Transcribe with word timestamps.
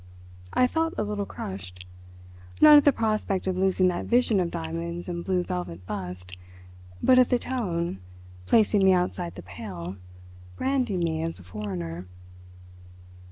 I 0.55 0.65
felt 0.65 0.95
a 0.97 1.03
little 1.03 1.27
crushed. 1.27 1.85
Not 2.59 2.75
at 2.77 2.85
the 2.85 2.91
prospect 2.91 3.45
of 3.45 3.55
losing 3.55 3.87
that 3.89 4.05
vision 4.07 4.39
of 4.39 4.49
diamonds 4.49 5.07
and 5.07 5.23
blue 5.23 5.43
velvet 5.43 5.85
bust, 5.85 6.35
but 7.03 7.19
at 7.19 7.29
the 7.29 7.37
tone—placing 7.37 8.83
me 8.83 8.93
outside 8.93 9.35
the 9.35 9.43
pale—branding 9.43 11.01
me 11.01 11.21
as 11.21 11.37
a 11.37 11.43
foreigner. 11.43 12.07